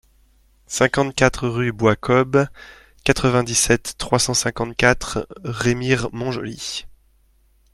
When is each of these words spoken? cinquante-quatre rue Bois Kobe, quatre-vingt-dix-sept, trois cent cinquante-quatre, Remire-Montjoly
cinquante-quatre 0.65 1.47
rue 1.47 1.71
Bois 1.71 1.95
Kobe, 1.95 2.47
quatre-vingt-dix-sept, 3.03 3.93
trois 3.99 4.17
cent 4.17 4.33
cinquante-quatre, 4.33 5.27
Remire-Montjoly 5.45 6.87